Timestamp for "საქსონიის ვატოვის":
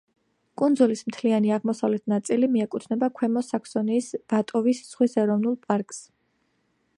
3.49-4.83